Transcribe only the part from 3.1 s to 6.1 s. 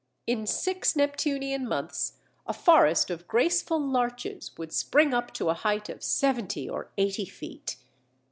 of graceful larches would spring up to a height of